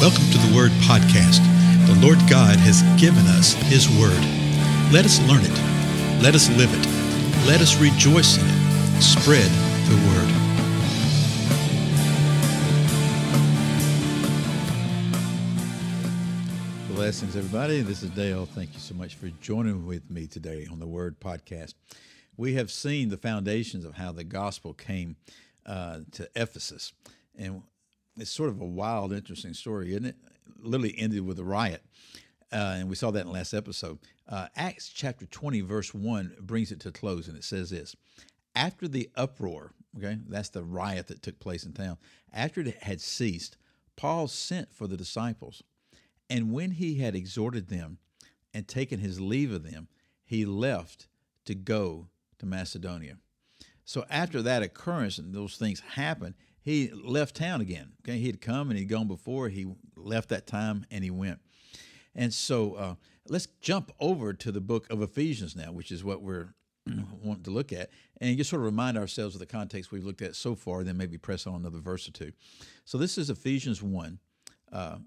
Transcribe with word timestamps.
Welcome 0.00 0.30
to 0.30 0.38
the 0.38 0.56
Word 0.56 0.70
Podcast. 0.88 1.44
The 1.86 1.94
Lord 2.00 2.16
God 2.20 2.56
has 2.56 2.80
given 2.98 3.26
us 3.26 3.52
His 3.52 3.86
Word. 3.86 4.18
Let 4.90 5.04
us 5.04 5.20
learn 5.28 5.42
it. 5.44 6.22
Let 6.22 6.34
us 6.34 6.48
live 6.56 6.72
it. 6.72 6.86
Let 7.46 7.60
us 7.60 7.78
rejoice 7.78 8.38
in 8.38 8.46
it. 8.46 9.02
Spread 9.02 9.50
the 9.90 9.96
Word. 10.08 10.30
Blessings, 16.96 17.36
everybody. 17.36 17.82
This 17.82 18.02
is 18.02 18.08
Dale. 18.08 18.46
Thank 18.46 18.72
you 18.72 18.80
so 18.80 18.94
much 18.94 19.16
for 19.16 19.28
joining 19.42 19.84
with 19.84 20.10
me 20.10 20.26
today 20.26 20.66
on 20.72 20.78
the 20.78 20.86
Word 20.86 21.20
Podcast. 21.20 21.74
We 22.38 22.54
have 22.54 22.70
seen 22.70 23.10
the 23.10 23.18
foundations 23.18 23.84
of 23.84 23.96
how 23.96 24.12
the 24.12 24.24
gospel 24.24 24.72
came 24.72 25.16
uh, 25.66 25.98
to 26.12 26.26
Ephesus. 26.34 26.94
And 27.36 27.64
it's 28.20 28.30
sort 28.30 28.50
of 28.50 28.60
a 28.60 28.66
wild, 28.66 29.12
interesting 29.12 29.54
story, 29.54 29.90
isn't 29.90 30.06
it? 30.06 30.16
Literally 30.60 30.94
ended 30.98 31.26
with 31.26 31.38
a 31.38 31.44
riot. 31.44 31.82
Uh, 32.52 32.76
and 32.78 32.88
we 32.88 32.96
saw 32.96 33.10
that 33.10 33.20
in 33.20 33.26
the 33.26 33.32
last 33.32 33.54
episode. 33.54 33.98
Uh, 34.28 34.48
Acts 34.56 34.88
chapter 34.88 35.26
20, 35.26 35.60
verse 35.60 35.94
1 35.94 36.36
brings 36.40 36.72
it 36.72 36.80
to 36.80 36.88
a 36.88 36.92
close, 36.92 37.28
and 37.28 37.36
it 37.36 37.44
says 37.44 37.70
this 37.70 37.94
After 38.54 38.88
the 38.88 39.08
uproar, 39.16 39.72
okay, 39.96 40.18
that's 40.28 40.48
the 40.48 40.64
riot 40.64 41.06
that 41.08 41.22
took 41.22 41.38
place 41.38 41.64
in 41.64 41.72
town, 41.72 41.98
after 42.32 42.60
it 42.60 42.82
had 42.82 43.00
ceased, 43.00 43.56
Paul 43.96 44.28
sent 44.28 44.74
for 44.74 44.86
the 44.86 44.96
disciples. 44.96 45.62
And 46.28 46.52
when 46.52 46.72
he 46.72 46.96
had 46.96 47.14
exhorted 47.14 47.68
them 47.68 47.98
and 48.54 48.66
taken 48.66 49.00
his 49.00 49.20
leave 49.20 49.52
of 49.52 49.64
them, 49.64 49.88
he 50.24 50.44
left 50.44 51.08
to 51.44 51.54
go 51.54 52.08
to 52.38 52.46
Macedonia. 52.46 53.16
So 53.84 54.04
after 54.08 54.40
that 54.42 54.62
occurrence 54.62 55.18
and 55.18 55.34
those 55.34 55.56
things 55.56 55.80
happened, 55.80 56.34
he 56.62 56.90
left 56.92 57.36
town 57.36 57.60
again. 57.60 57.92
Okay, 58.02 58.18
he 58.18 58.26
had 58.26 58.40
come 58.40 58.70
and 58.70 58.78
he'd 58.78 58.88
gone 58.88 59.08
before. 59.08 59.48
He 59.48 59.66
left 59.96 60.28
that 60.30 60.46
time 60.46 60.84
and 60.90 61.02
he 61.02 61.10
went. 61.10 61.40
And 62.14 62.34
so 62.34 62.74
uh, 62.74 62.94
let's 63.28 63.46
jump 63.60 63.92
over 64.00 64.32
to 64.32 64.52
the 64.52 64.60
book 64.60 64.90
of 64.90 65.02
Ephesians 65.02 65.56
now, 65.56 65.72
which 65.72 65.90
is 65.90 66.04
what 66.04 66.22
we're 66.22 66.54
wanting 67.22 67.44
to 67.44 67.50
look 67.50 67.72
at, 67.72 67.90
and 68.20 68.36
just 68.36 68.50
sort 68.50 68.60
of 68.60 68.66
remind 68.66 68.98
ourselves 68.98 69.34
of 69.34 69.38
the 69.38 69.46
context 69.46 69.92
we've 69.92 70.04
looked 70.04 70.22
at 70.22 70.34
so 70.34 70.54
far, 70.54 70.82
then 70.82 70.96
maybe 70.96 71.18
press 71.18 71.46
on 71.46 71.54
another 71.54 71.78
verse 71.78 72.08
or 72.08 72.12
two. 72.12 72.32
So 72.84 72.98
this 72.98 73.16
is 73.18 73.30
Ephesians 73.30 73.82
1. 73.82 74.18
Uh, 74.72 74.98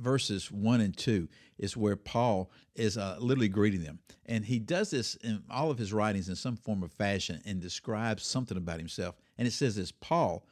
verses 0.00 0.50
1 0.50 0.80
and 0.80 0.96
2 0.96 1.28
is 1.58 1.76
where 1.76 1.96
Paul 1.96 2.50
is 2.74 2.96
uh, 2.96 3.16
literally 3.20 3.48
greeting 3.48 3.82
them. 3.82 3.98
And 4.26 4.44
he 4.44 4.58
does 4.58 4.90
this 4.90 5.14
in 5.16 5.42
all 5.50 5.70
of 5.70 5.78
his 5.78 5.92
writings 5.92 6.28
in 6.28 6.36
some 6.36 6.56
form 6.56 6.82
of 6.82 6.92
fashion 6.92 7.40
and 7.44 7.60
describes 7.60 8.24
something 8.24 8.56
about 8.56 8.78
himself. 8.78 9.16
And 9.38 9.46
it 9.46 9.52
says 9.52 9.76
this 9.76 9.92
Paul, 9.92 10.46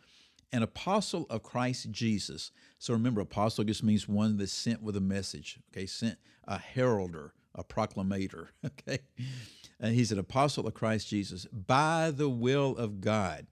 an 0.52 0.62
apostle 0.62 1.26
of 1.28 1.42
Christ 1.42 1.90
Jesus. 1.90 2.50
So 2.78 2.94
remember, 2.94 3.20
apostle 3.20 3.64
just 3.64 3.82
means 3.82 4.08
one 4.08 4.36
that's 4.36 4.52
sent 4.52 4.82
with 4.82 4.96
a 4.96 5.00
message, 5.00 5.58
okay? 5.70 5.86
Sent 5.86 6.18
a 6.44 6.58
heralder, 6.58 7.32
a 7.54 7.64
proclamator, 7.64 8.48
okay? 8.64 9.00
And 9.80 9.94
he's 9.94 10.12
an 10.12 10.18
apostle 10.18 10.66
of 10.66 10.74
Christ 10.74 11.08
Jesus 11.08 11.46
by 11.46 12.10
the 12.10 12.28
will 12.28 12.76
of 12.76 13.00
God, 13.00 13.46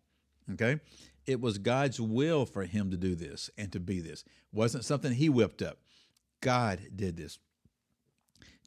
okay? 0.53 0.81
It 1.27 1.41
was 1.41 1.59
God's 1.59 2.01
will 2.01 2.47
for 2.47 2.65
him 2.65 2.91
to 2.91 2.97
do 2.97 3.15
this 3.15 3.51
and 3.59 3.73
to 3.73 3.81
be 3.81 4.01
this. 4.01 4.23
It 4.23 4.57
wasn't 4.57 4.85
something 4.85 5.13
he 5.13 5.29
whipped 5.29 5.61
up. 5.61 5.79
God 6.41 6.81
did 6.95 7.17
this. 7.17 7.39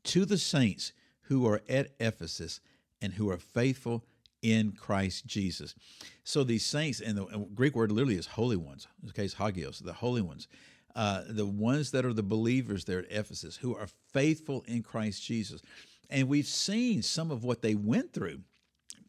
To 0.03 0.25
the 0.25 0.37
saints 0.37 0.91
who 1.23 1.47
are 1.47 1.61
at 1.69 1.91
Ephesus 1.99 2.59
and 3.01 3.13
who 3.13 3.29
are 3.29 3.37
faithful 3.37 4.03
in 4.41 4.71
Christ 4.71 5.25
Jesus. 5.25 5.75
So 6.23 6.43
these 6.43 6.65
saints, 6.65 7.01
and 7.01 7.17
the 7.17 7.47
Greek 7.53 7.75
word 7.75 7.91
literally 7.91 8.17
is 8.17 8.27
holy 8.27 8.57
ones. 8.57 8.87
In 9.01 9.07
this 9.07 9.13
case, 9.13 9.33
hagios, 9.33 9.79
the 9.79 9.93
holy 9.93 10.21
ones. 10.21 10.47
Uh, 10.95 11.21
the 11.29 11.45
ones 11.45 11.91
that 11.91 12.05
are 12.05 12.13
the 12.13 12.23
believers 12.23 12.85
there 12.85 12.99
at 12.99 13.11
Ephesus 13.11 13.57
who 13.57 13.75
are 13.75 13.87
faithful 14.11 14.63
in 14.67 14.81
Christ 14.81 15.23
Jesus. 15.23 15.61
And 16.09 16.27
we've 16.27 16.47
seen 16.47 17.03
some 17.03 17.29
of 17.31 17.43
what 17.43 17.61
they 17.61 17.75
went 17.75 18.11
through 18.11 18.41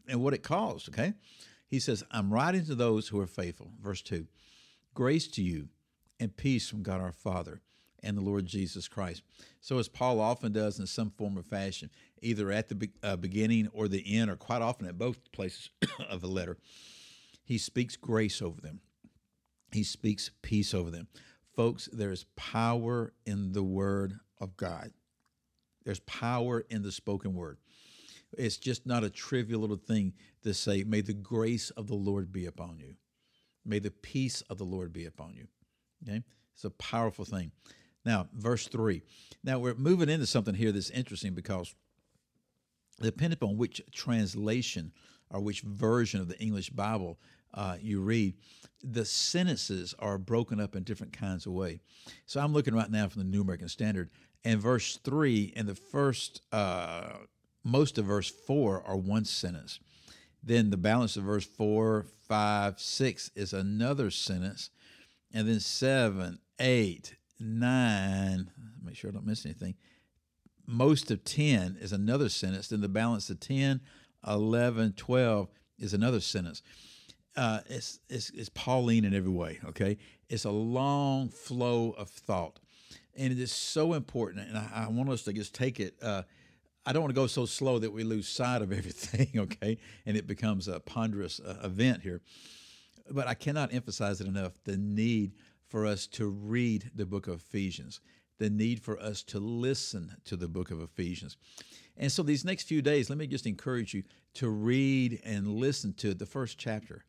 and 0.07 0.23
what 0.23 0.35
it 0.35 0.43
caused, 0.43 0.89
okay? 0.91 1.15
He 1.69 1.81
says, 1.81 2.05
I'm 2.11 2.33
writing 2.33 2.67
to 2.67 2.75
those 2.75 3.09
who 3.09 3.19
are 3.21 3.27
faithful. 3.27 3.73
Verse 3.81 4.03
2 4.03 4.27
Grace 4.93 5.29
to 5.29 5.43
you 5.43 5.69
and 6.19 6.37
peace 6.37 6.69
from 6.69 6.83
God 6.83 7.01
our 7.01 7.13
Father 7.13 7.61
and 8.03 8.17
the 8.17 8.23
Lord 8.23 8.47
Jesus 8.47 8.89
Christ. 8.89 9.23
So, 9.61 9.79
as 9.79 9.89
Paul 9.89 10.21
often 10.21 10.53
does 10.53 10.79
in 10.79 10.87
some 10.87 11.11
form 11.11 11.39
or 11.39 11.43
fashion, 11.43 11.91
either 12.23 12.51
at 12.51 12.69
the 12.69 12.75
be- 12.75 12.91
uh, 13.03 13.17
beginning 13.17 13.69
or 13.73 13.89
the 13.89 14.17
end, 14.17 14.31
or 14.31 14.37
quite 14.37 14.63
often 14.63 14.87
at 14.87 14.99
both 14.99 15.31
places 15.33 15.71
of 16.11 16.23
a 16.23 16.27
letter, 16.27 16.59
he 17.45 17.59
speaks 17.59 17.97
grace 17.97 18.41
over 18.41 18.61
them. 18.61 18.81
He 19.73 19.83
speaks 19.83 20.31
peace 20.43 20.75
over 20.75 20.91
them. 20.91 21.09
Folks, 21.55 21.89
there's 21.93 22.25
power 22.37 23.13
in 23.27 23.53
the 23.53 23.63
word 23.63 24.15
of 24.41 24.57
God. 24.57 24.93
There's 25.85 26.01
power 26.01 26.65
in 26.71 26.83
the 26.83 26.93
spoken 26.93 27.35
word. 27.35 27.59
It's 28.37 28.57
just 28.57 28.87
not 28.87 29.05
a 29.05 29.11
trivial 29.11 29.61
little 29.61 29.77
thing 29.77 30.13
to 30.43 30.55
say, 30.55 30.85
May 30.85 31.01
the 31.01 31.15
grace 31.15 31.71
of 31.71 31.89
the 31.89 31.95
Lord 31.95 32.33
be 32.33 32.47
upon 32.47 32.79
you. 32.79 32.95
May 33.65 33.79
the 33.79 33.91
peace 33.91 34.43
of 34.43 34.59
the 34.59 34.65
Lord 34.65 34.93
be 34.93 35.07
upon 35.07 35.35
you. 35.35 35.47
Okay? 36.03 36.23
It's 36.55 36.65
a 36.65 36.71
powerful 36.71 37.25
thing. 37.25 37.53
Now, 38.05 38.29
verse 38.35 38.67
3. 38.67 39.03
Now, 39.45 39.59
we're 39.59 39.75
moving 39.75 40.09
into 40.09 40.27
something 40.27 40.55
here 40.55 40.73
that's 40.73 40.91
interesting 40.91 41.35
because 41.35 41.75
depending 43.01 43.39
upon 43.41 43.57
which 43.57 43.81
translation 43.93 44.93
or 45.31 45.41
which 45.41 45.63
version 45.63 46.21
of 46.21 46.29
the 46.29 46.39
English 46.39 46.71
Bible 46.71 47.19
uh, 47.55 47.77
you 47.81 48.01
read, 48.01 48.35
the 48.83 49.05
sentences 49.05 49.95
are 49.99 50.19
broken 50.19 50.61
up 50.61 50.77
in 50.77 50.83
different 50.83 51.13
kinds 51.13 51.47
of 51.47 51.53
way. 51.53 51.81
So 52.27 52.41
I'm 52.41 52.53
looking 52.53 52.75
right 52.75 52.91
now 52.91 53.09
from 53.09 53.23
the 53.23 53.29
New 53.29 53.43
American 53.43 53.69
Standard, 53.69 54.11
and 54.45 54.61
verse 54.61 54.99
3 55.05 55.53
and 55.57 55.69
the 55.69 55.75
first, 55.75 56.43
uh, 56.53 57.13
most 57.65 57.99
of 57.99 58.07
verse 58.07 58.31
4 58.31 58.83
are 58.87 58.97
one 58.97 59.25
sentence. 59.25 59.81
Then 60.43 60.71
the 60.71 60.79
balance 60.79 61.17
of 61.17 61.25
verse 61.25 61.45
4, 61.45 62.07
5, 62.29 62.81
6 62.81 63.31
is 63.35 63.53
another 63.53 64.11
sentence. 64.11 64.71
And 65.33 65.47
then 65.47 65.61
7, 65.61 66.39
8, 66.59 67.15
nine, 67.41 68.51
make 68.85 68.97
sure 68.97 69.11
I 69.11 69.15
don't 69.15 69.27
miss 69.27 69.45
anything. 69.45 69.75
Most 70.67 71.11
of 71.11 71.25
10 71.25 71.79
is 71.81 71.93
another 71.93 72.29
sentence. 72.29 72.69
Then 72.69 72.81
the 72.81 72.89
balance 72.89 73.29
of 73.31 73.41
10, 73.41 73.81
11, 74.27 74.93
12 74.93 75.49
is 75.79 75.95
another 75.95 76.21
sentence. 76.21 76.63
Uh, 77.37 77.61
it's, 77.67 78.01
it's, 78.09 78.31
it's 78.31 78.49
Pauline 78.51 79.05
in 79.05 79.15
every 79.15 79.33
way, 79.33 79.59
okay? 79.65 79.97
It's 80.29 80.45
a 80.45 80.51
long 80.51 81.29
flow 81.29 81.91
of 81.93 82.09
thought. 82.09 82.61
And 83.17 83.33
it 83.33 83.39
is 83.39 83.53
so 83.53 83.95
important. 83.95 84.49
And 84.49 84.59
I, 84.59 84.85
I 84.87 84.89
want 84.89 85.11
us 85.11 85.23
to 85.25 85.33
just 85.33 85.55
take 85.55 85.81
it. 85.81 85.95
Uh, 86.03 86.23
I 86.87 86.93
don't 86.93 87.03
want 87.03 87.15
to 87.15 87.21
go 87.21 87.27
so 87.27 87.47
slow 87.47 87.79
that 87.79 87.93
we 87.93 88.05
lose 88.05 88.29
sight 88.29 88.63
of 88.63 88.73
everything, 88.77 89.39
okay? 89.39 89.79
And 90.07 90.17
it 90.17 90.27
becomes 90.27 90.69
a 90.69 90.81
ponderous 90.81 91.41
uh, 91.41 91.59
event 91.65 92.03
here. 92.03 92.21
But 93.11 93.27
I 93.27 93.35
cannot 93.35 93.75
emphasize 93.75 94.21
it 94.21 94.27
enough 94.27 94.53
the 94.65 94.77
need 94.77 95.33
for 95.71 95.87
us 95.87 96.07
to 96.09 96.29
read 96.29 96.91
the 96.95 97.07
book 97.07 97.29
of 97.29 97.37
Ephesians, 97.41 98.01
the 98.39 98.51
need 98.51 98.83
for 98.83 99.01
us 99.01 99.23
to 99.23 99.39
listen 99.39 100.17
to 100.25 100.37
the 100.37 100.49
book 100.49 100.71
of 100.71 100.81
Ephesians. 100.81 101.37
And 101.97 102.11
so, 102.11 102.23
these 102.23 102.45
next 102.45 102.65
few 102.65 102.83
days, 102.83 103.09
let 103.09 103.19
me 103.19 103.27
just 103.27 103.47
encourage 103.47 103.95
you 103.95 104.03
to 104.35 104.49
read 104.49 105.21
and 105.25 105.47
listen 105.47 105.93
to 105.95 106.13
the 106.13 106.27
first 106.27 106.59
chapter 106.59 107.05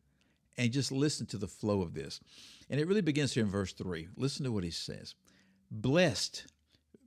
and 0.56 0.70
just 0.70 0.92
listen 0.92 1.26
to 1.26 1.38
the 1.38 1.48
flow 1.48 1.82
of 1.82 1.94
this. 1.94 2.20
And 2.70 2.80
it 2.80 2.86
really 2.86 3.00
begins 3.00 3.34
here 3.34 3.44
in 3.44 3.50
verse 3.50 3.72
3. 3.72 4.08
Listen 4.16 4.44
to 4.44 4.52
what 4.52 4.64
he 4.64 4.70
says 4.70 5.14
Blessed 5.70 6.46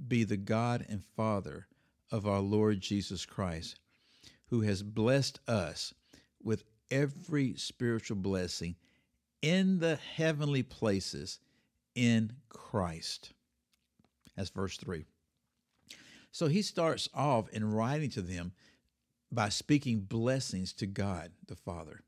be 0.08 0.24
the 0.24 0.38
God 0.38 0.86
and 0.90 1.04
Father 1.16 1.68
of 2.12 2.28
our 2.28 2.42
Lord 2.42 2.82
Jesus 2.82 3.26
Christ, 3.26 3.80
who 4.50 4.62
has 4.62 4.84
blessed 4.84 5.40
us 5.48 5.94
with 6.44 6.64
every 6.92 7.56
spiritual 7.56 8.18
blessing 8.18 8.76
in 9.42 9.80
the 9.80 9.98
heavenly 10.16 10.64
places 10.64 11.40
in 11.96 12.34
Christ. 12.50 13.32
That's 14.36 14.50
verse 14.50 14.78
3. 14.78 15.06
So 16.32 16.48
he 16.48 16.62
starts 16.62 17.08
off 17.14 17.50
in 17.50 17.72
writing 17.74 18.10
to 18.12 18.22
them 18.22 18.52
by 19.32 19.50
speaking 19.50 20.02
blessings 20.02 20.74
to 20.74 20.86
God 20.86 21.32
the 21.48 21.56
Father. 21.56 22.02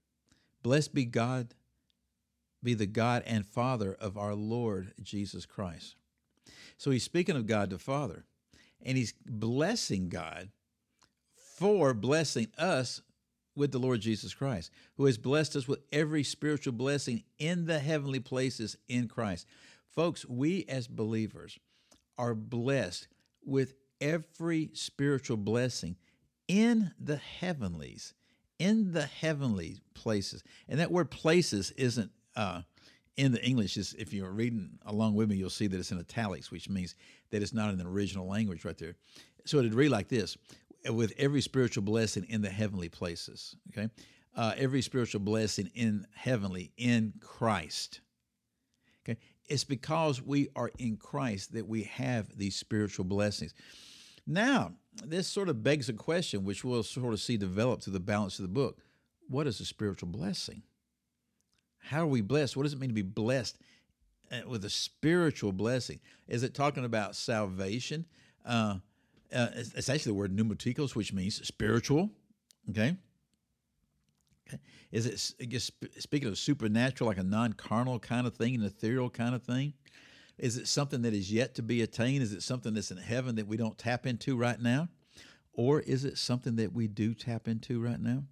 Blessed 0.64 0.94
be 0.94 1.06
God, 1.06 1.54
be 2.62 2.74
the 2.74 2.86
God 2.86 3.24
and 3.26 3.46
Father 3.46 3.96
of 4.00 4.18
our 4.18 4.36
Lord 4.36 4.94
Jesus 5.02 5.46
Christ. 5.46 5.96
So 6.78 6.92
he's 6.92 7.04
speaking 7.04 7.36
of 7.36 7.48
God 7.48 7.70
the 7.70 7.80
Father, 7.80 8.26
and 8.84 8.98
he's 8.98 9.14
blessing 9.26 10.10
God 10.10 10.50
for 11.58 11.94
blessing 11.94 12.48
us 12.58 13.02
with 13.56 13.72
the 13.72 13.80
Lord 13.80 14.00
Jesus 14.00 14.34
Christ, 14.34 14.72
who 14.96 15.06
has 15.06 15.18
blessed 15.18 15.56
us 15.56 15.68
with 15.68 15.80
every 15.92 16.24
spiritual 16.24 16.74
blessing 16.74 17.24
in 17.40 17.66
the 17.66 17.80
heavenly 17.80 18.20
places 18.20 18.78
in 18.88 19.08
Christ. 19.08 19.48
Folks, 19.90 20.26
we 20.28 20.66
as 20.68 20.88
believers 20.88 21.58
are 22.18 22.36
blessed 22.36 23.08
with 23.44 23.74
every 24.02 24.70
spiritual 24.74 25.38
blessing 25.38 25.96
in 26.48 26.92
the 27.00 27.18
heavenlies, 27.18 28.14
in 28.60 28.94
the 28.94 29.06
heavenly 29.06 29.80
places. 29.94 30.44
And 30.68 30.80
that 30.80 30.92
word 30.92 31.12
places 31.12 31.72
isn't 31.72 32.12
uh, 32.36 32.62
in 33.16 33.32
the 33.32 33.44
English, 33.44 33.78
is 33.78 33.96
if 33.98 34.14
you're 34.14 34.32
reading 34.32 34.78
along 34.86 35.16
with 35.16 35.30
me, 35.30 35.36
you'll 35.36 35.50
see 35.50 35.68
that 35.68 35.80
it's 35.80 35.92
in 35.92 36.00
italics, 36.00 36.52
which 36.52 36.70
means 36.70 36.96
that 37.32 37.42
it's 37.42 37.54
not 37.54 37.72
in 37.72 37.78
the 37.78 37.88
original 37.88 38.28
language 38.28 38.64
right 38.64 38.78
there. 38.78 38.96
So 39.46 39.58
it'd 39.58 39.74
read 39.74 39.90
like 39.90 40.08
this 40.08 40.38
with 40.90 41.14
every 41.18 41.42
spiritual 41.42 41.84
blessing 41.84 42.26
in 42.30 42.42
the 42.42 42.50
heavenly 42.50 42.90
places. 42.90 43.56
Okay. 43.72 43.90
Uh, 44.36 44.54
every 44.56 44.84
spiritual 44.84 45.22
blessing 45.22 45.72
in 45.74 46.06
heavenly 46.14 46.72
in 46.78 47.14
Christ. 47.20 48.02
Okay. 49.08 49.20
It's 49.48 49.64
because 49.64 50.22
we 50.22 50.50
are 50.56 50.72
in 50.78 50.98
Christ 50.98 51.54
that 51.54 51.68
we 51.68 51.84
have 51.84 52.38
these 52.38 52.56
spiritual 52.56 53.06
blessings. 53.06 53.54
Now, 54.26 54.74
this 55.04 55.28
sort 55.28 55.48
of 55.48 55.64
begs 55.64 55.88
a 55.88 55.94
question, 55.94 56.44
which 56.44 56.66
we'll 56.66 56.84
sort 56.84 57.14
of 57.14 57.22
see 57.22 57.38
develop 57.38 57.82
through 57.82 57.94
the 57.94 58.00
balance 58.00 58.40
of 58.40 58.44
the 58.44 58.50
book. 58.50 58.80
What 59.30 59.48
is 59.48 59.60
a 59.62 59.66
spiritual 59.66 60.10
blessing? 60.10 60.64
How 61.80 62.02
are 62.02 62.08
we 62.08 62.22
blessed? 62.22 62.58
What 62.58 62.64
does 62.64 62.74
it 62.74 62.80
mean 62.80 62.90
to 62.90 62.94
be 62.94 63.02
blessed 63.02 63.58
uh, 64.32 64.42
with 64.46 64.66
a 64.66 64.70
spiritual 64.70 65.54
blessing? 65.54 66.00
Is 66.28 66.44
it 66.44 66.54
talking 66.54 66.84
about 66.84 67.16
salvation? 67.16 68.06
Uh, 68.46 68.80
uh, 69.34 69.48
it's, 69.56 69.74
it's, 69.74 69.90
actually 69.90 70.12
the 70.12 70.18
word 70.18 70.36
pneumatikos, 70.36 70.96
which 70.96 71.14
means 71.14 71.46
spiritual. 71.48 72.10
Okay. 72.70 72.98
Is 74.92 75.06
it 75.06 75.50
just 75.50 75.72
speaking 76.00 76.30
of 76.30 76.38
supernatural, 76.38 77.08
like 77.08 77.18
a 77.18 77.24
non 77.24 77.54
carnal 77.54 78.00
kind 78.00 78.28
of 78.28 78.36
thing, 78.36 78.56
an 78.56 78.64
ethereal 78.64 79.10
kind 79.10 79.36
of 79.36 79.44
thing? 79.44 79.74
Is 80.38 80.58
it 80.58 80.68
something 80.68 81.02
that 81.02 81.14
is 81.14 81.32
yet 81.32 81.56
to 81.56 81.64
be 81.64 81.82
attained? 81.82 82.22
Is 82.22 82.34
it 82.34 82.44
something 82.44 82.74
that's 82.74 82.92
in 82.92 82.98
heaven 82.98 83.36
that 83.36 83.48
we 83.48 83.58
don't 83.58 83.78
tap 83.78 84.06
into 84.06 84.38
right 84.38 84.60
now? 84.60 84.90
Or 85.54 85.80
is 85.80 86.06
it 86.06 86.18
something 86.18 86.58
that 86.58 86.74
we 86.74 86.88
do 86.88 87.16
tap 87.16 87.48
into 87.48 87.82
right 87.82 88.00
now? 88.00 88.24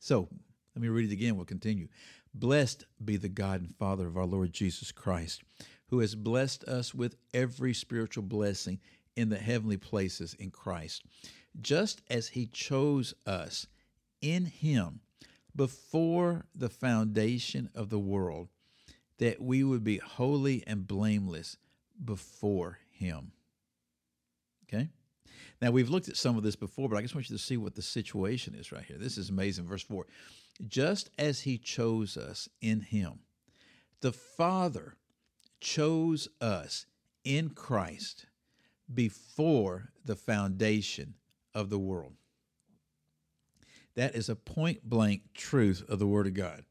So 0.00 0.28
let 0.74 0.82
me 0.82 0.88
read 0.88 1.10
it 1.10 1.12
again. 1.12 1.36
We'll 1.36 1.44
continue. 1.44 1.88
Blessed 2.32 2.86
be 3.04 3.16
the 3.16 3.28
God 3.28 3.60
and 3.60 3.76
Father 3.76 4.06
of 4.06 4.16
our 4.16 4.26
Lord 4.26 4.52
Jesus 4.52 4.90
Christ, 4.90 5.42
who 5.88 6.00
has 6.00 6.14
blessed 6.14 6.64
us 6.64 6.94
with 6.94 7.16
every 7.32 7.74
spiritual 7.74 8.24
blessing 8.24 8.80
in 9.14 9.28
the 9.28 9.38
heavenly 9.38 9.76
places 9.76 10.34
in 10.34 10.50
Christ, 10.50 11.02
just 11.60 12.00
as 12.10 12.28
he 12.28 12.46
chose 12.46 13.14
us 13.26 13.66
in 14.20 14.46
him 14.46 15.00
before 15.56 16.46
the 16.54 16.68
foundation 16.68 17.70
of 17.74 17.90
the 17.90 17.98
world 17.98 18.48
that 19.18 19.40
we 19.40 19.62
would 19.62 19.84
be 19.84 19.98
holy 19.98 20.64
and 20.66 20.86
blameless 20.86 21.56
before 22.02 22.78
Him. 22.90 23.32
Okay? 24.64 24.88
Now, 25.62 25.70
we've 25.70 25.90
looked 25.90 26.08
at 26.08 26.16
some 26.16 26.36
of 26.36 26.42
this 26.42 26.56
before, 26.56 26.88
but 26.88 26.96
I 26.96 27.02
just 27.02 27.14
want 27.14 27.30
you 27.30 27.36
to 27.36 27.42
see 27.42 27.56
what 27.56 27.74
the 27.74 27.82
situation 27.82 28.54
is 28.54 28.72
right 28.72 28.84
here. 28.84 28.98
This 28.98 29.16
is 29.16 29.30
amazing. 29.30 29.66
Verse 29.66 29.82
4 29.82 30.06
Just 30.66 31.10
as 31.18 31.40
He 31.40 31.58
chose 31.58 32.16
us 32.16 32.48
in 32.60 32.80
Him, 32.80 33.20
the 34.00 34.12
Father 34.12 34.96
chose 35.60 36.28
us 36.40 36.86
in 37.24 37.50
Christ 37.50 38.26
before 38.92 39.90
the 40.04 40.16
foundation 40.16 41.14
of 41.54 41.70
the 41.70 41.78
world. 41.78 42.14
That 43.96 44.14
is 44.14 44.28
a 44.28 44.36
point 44.36 44.88
blank 44.88 45.22
truth 45.34 45.84
of 45.88 45.98
the 45.98 46.06
Word 46.06 46.26
of 46.26 46.34
God. 46.34 46.64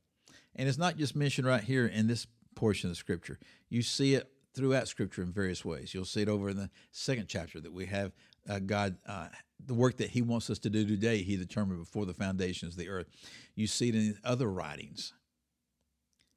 And 0.56 0.68
it's 0.68 0.78
not 0.78 0.98
just 0.98 1.16
mentioned 1.16 1.48
right 1.48 1.64
here 1.64 1.86
in 1.86 2.08
this 2.08 2.28
portion 2.56 2.90
of 2.90 2.98
Scripture. 2.98 3.40
You 3.70 3.82
see 3.82 4.16
it 4.16 4.30
throughout 4.54 4.88
Scripture 4.88 5.24
in 5.24 5.32
various 5.32 5.66
ways. 5.66 5.94
You'll 5.94 6.06
see 6.06 6.22
it 6.22 6.30
over 6.30 6.50
in 6.50 6.58
the 6.58 6.70
second 6.92 7.28
chapter 7.28 7.60
that 7.60 7.74
we 7.74 7.86
have 7.88 8.12
uh, 8.50 8.60
God, 8.60 8.98
uh, 9.08 9.28
the 9.66 9.74
work 9.74 9.98
that 9.98 10.10
He 10.10 10.22
wants 10.22 10.50
us 10.50 10.60
to 10.60 10.70
do 10.70 10.86
today, 10.86 11.24
He 11.24 11.38
determined 11.38 11.80
before 11.80 12.06
the 12.06 12.14
foundations 12.14 12.74
of 12.74 12.80
the 12.80 12.90
earth. 12.90 13.08
You 13.56 13.68
see 13.68 13.90
it 13.90 13.96
in 13.96 14.18
other 14.24 14.52
writings. 14.52 15.14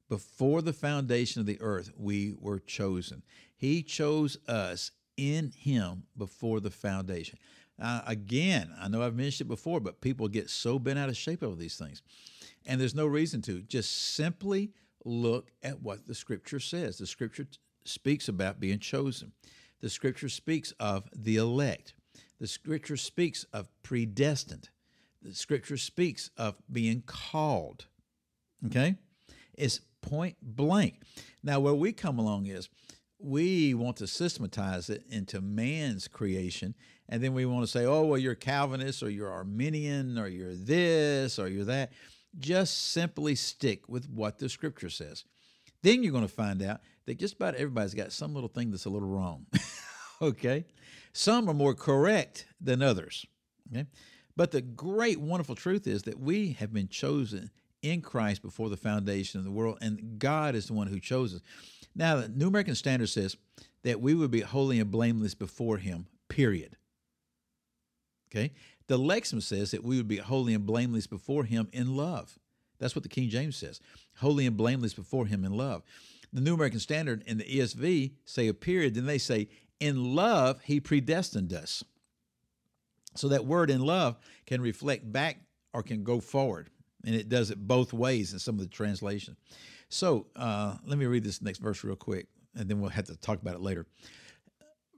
Before 0.09 0.62
the 0.62 0.73
foundation 0.73 1.41
of 1.41 1.47
the 1.47 1.61
earth, 1.61 1.91
we 1.97 2.35
were 2.38 2.61
chosen. 2.61 3.23
He 3.56 3.83
chose 3.83 4.38
us 4.47 4.93
in 5.17 5.50
Him 5.50 6.05
before 6.17 6.61
the 6.61 6.71
foundation. 6.71 7.38
Uh, 7.81 8.02
again, 8.06 8.73
I 8.81 8.88
know 8.88 9.02
I've 9.02 9.14
mentioned 9.14 9.49
it 9.49 9.55
before, 9.55 9.81
but 9.81 10.00
people 10.00 10.28
get 10.28 10.49
so 10.49 10.78
bent 10.78 10.99
out 10.99 11.08
of 11.08 11.17
shape 11.17 11.43
over 11.43 11.56
these 11.56 11.76
things. 11.76 12.02
And 12.64 12.81
there's 12.81 12.94
no 12.94 13.06
reason 13.06 13.43
to. 13.43 13.62
Just 13.62 14.14
simply 14.14 14.73
look 15.05 15.50
at 15.62 15.82
what 15.82 16.06
the 16.06 16.14
scripture 16.14 16.61
says. 16.61 16.99
The 16.99 17.06
scripture 17.06 17.46
speaks 17.84 18.28
about 18.28 18.61
being 18.61 18.78
chosen, 18.78 19.32
the 19.81 19.90
scripture 19.90 20.28
speaks 20.28 20.73
of 20.81 21.05
the 21.14 21.37
elect, 21.37 21.94
the 22.40 22.46
scripture 22.46 22.96
speaks 22.96 23.44
of 23.52 23.69
predestined, 23.82 24.70
the 25.23 25.34
scripture 25.34 25.76
speaks 25.76 26.31
of 26.37 26.56
being 26.70 27.02
called. 27.06 27.87
Okay? 28.67 28.96
It's 29.55 29.81
point 30.02 30.37
blank. 30.43 31.02
Now, 31.43 31.61
where 31.61 31.75
we 31.75 31.93
come 31.93 32.19
along 32.19 32.46
is 32.46 32.69
we 33.18 33.74
want 33.74 33.96
to 33.98 34.06
systematize 34.06 34.90
it 34.90 35.04
into 35.10 35.40
man's 35.40 36.08
creation. 36.08 36.74
And 37.08 37.22
then 37.22 37.34
we 37.34 37.46
want 37.46 37.64
to 37.64 37.70
say, 37.70 37.84
oh, 37.84 38.04
well, 38.04 38.18
you're 38.18 38.34
Calvinist 38.34 39.02
or 39.02 39.10
you're 39.10 39.30
Arminian 39.30 40.18
or 40.18 40.28
you're 40.28 40.54
this 40.54 41.38
or 41.38 41.48
you're 41.48 41.64
that. 41.64 41.92
Just 42.38 42.92
simply 42.92 43.34
stick 43.34 43.88
with 43.88 44.08
what 44.10 44.38
the 44.38 44.48
scripture 44.48 44.90
says. 44.90 45.24
Then 45.82 46.02
you're 46.02 46.12
going 46.12 46.26
to 46.26 46.32
find 46.32 46.62
out 46.62 46.80
that 47.06 47.18
just 47.18 47.34
about 47.34 47.54
everybody's 47.54 47.94
got 47.94 48.12
some 48.12 48.34
little 48.34 48.48
thing 48.48 48.70
that's 48.70 48.84
a 48.84 48.90
little 48.90 49.08
wrong. 49.08 49.46
okay? 50.22 50.64
Some 51.12 51.48
are 51.48 51.54
more 51.54 51.74
correct 51.74 52.46
than 52.60 52.82
others. 52.82 53.24
Okay? 53.72 53.86
But 54.36 54.50
the 54.50 54.60
great, 54.60 55.20
wonderful 55.20 55.54
truth 55.54 55.86
is 55.86 56.02
that 56.02 56.20
we 56.20 56.52
have 56.54 56.72
been 56.72 56.88
chosen 56.88 57.50
in 57.82 58.02
Christ 58.02 58.42
before 58.42 58.68
the 58.68 58.76
foundation 58.76 59.38
of 59.38 59.44
the 59.44 59.50
world, 59.50 59.78
and 59.80 60.18
God 60.18 60.54
is 60.54 60.66
the 60.66 60.74
one 60.74 60.88
who 60.88 61.00
chose 61.00 61.34
us. 61.34 61.40
Now, 61.96 62.16
the 62.16 62.28
New 62.28 62.48
American 62.48 62.75
Standard 62.75 63.08
says 63.08 63.37
that 63.82 64.00
we 64.00 64.14
would 64.14 64.31
be 64.31 64.40
holy 64.40 64.78
and 64.78 64.90
blameless 64.90 65.34
before 65.34 65.78
Him, 65.78 66.06
period. 66.28 66.76
Okay? 68.31 68.52
The 68.87 68.98
Lexham 68.98 69.43
says 69.43 69.70
that 69.70 69.82
we 69.82 69.96
would 69.96 70.06
be 70.06 70.19
holy 70.19 70.52
and 70.52 70.66
blameless 70.66 71.06
before 71.06 71.44
Him 71.44 71.69
in 71.72 71.96
love. 71.96 72.38
That's 72.78 72.94
what 72.94 73.02
the 73.02 73.08
King 73.08 73.31
James 73.31 73.56
says 73.56 73.81
holy 74.19 74.46
and 74.46 74.56
blameless 74.56 74.94
before 74.94 75.26
Him 75.26 75.44
in 75.44 75.52
love. 75.52 75.82
The 76.32 76.40
New 76.43 76.54
American 76.54 76.81
Standard 76.81 77.25
and 77.26 77.40
the 77.40 77.44
ESV 77.44 78.12
say 78.26 78.49
a 78.49 78.54
period, 78.54 78.94
then 78.94 79.06
they 79.06 79.19
say, 79.19 79.49
in 79.81 80.14
love, 80.14 80.60
He 80.64 80.81
predestined 80.81 81.52
us. 81.52 81.82
So 83.14 83.28
that 83.28 83.46
word 83.46 83.70
in 83.70 83.81
love 83.81 84.19
can 84.44 84.60
reflect 84.60 85.10
back 85.10 85.38
or 85.72 85.82
can 85.82 86.04
go 86.04 86.20
forward. 86.20 86.69
And 87.04 87.14
it 87.14 87.28
does 87.28 87.50
it 87.50 87.58
both 87.58 87.92
ways 87.92 88.32
in 88.32 88.38
some 88.38 88.56
of 88.56 88.60
the 88.60 88.66
translations. 88.66 89.38
So 89.88 90.27
uh, 90.37 90.77
let 90.85 90.99
me 90.99 91.06
read 91.06 91.25
this 91.25 91.43
next 91.43 91.59
verse 91.59 91.85
real 91.85 91.97
quick, 91.97 92.26
and 92.55 92.69
then 92.69 92.81
we'll 92.81 92.90
have 92.90 93.07
to 93.07 93.16
talk 93.16 93.40
about 93.40 93.55
it 93.55 93.61
later. 93.61 93.87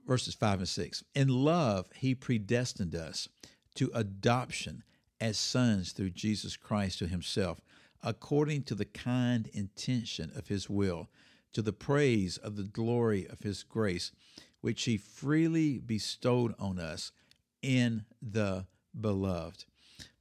Verses 0.05 0.33
5 0.33 0.59
and 0.59 0.67
6. 0.67 1.03
In 1.13 1.27
love, 1.27 1.85
He 1.95 2.15
predestined 2.15 2.95
us 2.95 3.29
to 3.75 3.91
adoption 3.93 4.83
as 5.21 5.37
sons 5.37 5.91
through 5.91 6.11
Jesus 6.11 6.55
Christ 6.55 6.99
to 6.99 7.07
himself, 7.07 7.59
according 8.01 8.63
to 8.63 8.75
the 8.75 8.85
kind 8.85 9.49
intention 9.53 10.31
of 10.35 10.47
his 10.47 10.69
will, 10.69 11.09
to 11.53 11.61
the 11.61 11.73
praise 11.73 12.37
of 12.37 12.55
the 12.55 12.63
glory 12.63 13.27
of 13.27 13.41
his 13.41 13.63
grace, 13.63 14.11
which 14.61 14.83
he 14.83 14.97
freely 14.97 15.79
bestowed 15.79 16.53
on 16.59 16.79
us 16.79 17.11
in 17.61 18.05
the 18.21 18.65
beloved. 18.99 19.65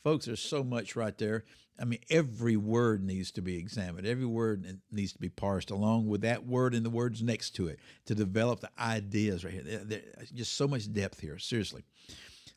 Folks, 0.04 0.26
there's 0.26 0.40
so 0.40 0.62
much 0.62 0.96
right 0.96 1.16
there. 1.18 1.44
I 1.80 1.84
mean, 1.84 2.00
every 2.10 2.56
word 2.56 3.04
needs 3.04 3.30
to 3.32 3.42
be 3.42 3.56
examined. 3.56 4.06
Every 4.06 4.26
word 4.26 4.80
needs 4.90 5.12
to 5.12 5.18
be 5.18 5.28
parsed 5.28 5.70
along 5.70 6.08
with 6.08 6.22
that 6.22 6.46
word 6.46 6.74
and 6.74 6.84
the 6.84 6.90
words 6.90 7.22
next 7.22 7.50
to 7.56 7.68
it 7.68 7.78
to 8.06 8.14
develop 8.14 8.60
the 8.60 8.70
ideas 8.78 9.44
right 9.44 9.54
here. 9.54 9.62
There's 9.62 10.30
just 10.30 10.54
so 10.54 10.66
much 10.66 10.92
depth 10.92 11.20
here, 11.20 11.38
seriously. 11.38 11.84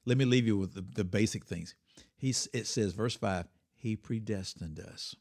Let 0.06 0.18
me 0.18 0.26
leave 0.26 0.48
you 0.48 0.58
with 0.58 0.74
the, 0.74 0.84
the 0.96 1.04
basic 1.04 1.46
things. 1.46 1.76
He, 2.18 2.30
it 2.30 2.68
says, 2.68 2.94
verse 2.94 3.16
5, 3.16 3.48
He 3.76 3.96
predestined 3.96 4.80
us. 4.80 5.16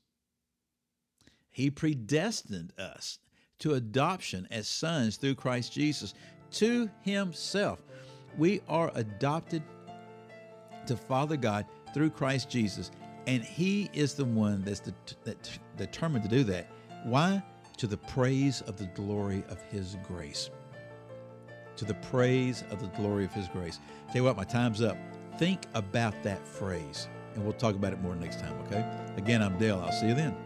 He 1.50 1.70
predestined 1.70 2.72
us 2.78 3.18
to 3.58 3.74
adoption 3.74 4.48
as 4.50 4.66
sons 4.66 5.16
through 5.16 5.34
Christ 5.34 5.72
Jesus 5.72 6.14
to 6.52 6.90
Himself. 7.02 7.82
We 8.38 8.60
are 8.68 8.90
adopted 8.94 9.62
to 10.86 10.96
Father 10.96 11.36
God 11.36 11.66
through 11.94 12.10
Christ 12.10 12.50
Jesus, 12.50 12.90
and 13.26 13.42
He 13.42 13.90
is 13.92 14.14
the 14.14 14.24
one 14.24 14.62
that's 14.62 14.80
de- 14.80 14.94
that 15.24 15.58
determined 15.76 16.24
to 16.24 16.30
do 16.30 16.44
that. 16.44 16.70
Why? 17.04 17.42
To 17.78 17.86
the 17.86 17.96
praise 17.96 18.62
of 18.62 18.76
the 18.76 18.86
glory 18.86 19.42
of 19.48 19.60
His 19.62 19.96
grace 20.06 20.50
to 21.80 21.86
the 21.86 21.94
praise 21.94 22.62
of 22.70 22.78
the 22.78 22.88
glory 22.88 23.24
of 23.24 23.32
His 23.32 23.48
grace. 23.48 23.80
Tell 24.08 24.16
you 24.16 24.24
what, 24.24 24.36
my 24.36 24.44
time's 24.44 24.82
up. 24.82 24.98
Think 25.38 25.62
about 25.72 26.22
that 26.22 26.46
phrase, 26.46 27.08
and 27.34 27.42
we'll 27.42 27.54
talk 27.54 27.74
about 27.74 27.94
it 27.94 28.02
more 28.02 28.14
next 28.14 28.38
time, 28.38 28.52
okay? 28.66 28.84
Again, 29.16 29.42
I'm 29.42 29.56
Dale. 29.56 29.82
I'll 29.82 29.90
see 29.90 30.08
you 30.08 30.14
then. 30.14 30.36